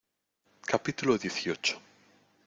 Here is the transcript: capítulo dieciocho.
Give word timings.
capítulo 0.65 1.15
dieciocho. 1.19 1.79